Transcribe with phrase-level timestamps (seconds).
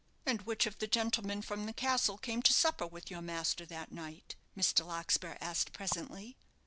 [0.25, 3.91] "And which of the gentlemen from the castle came to supper with your master that
[3.91, 4.83] night?" Mr.
[4.83, 6.37] Larkspur asked, presently.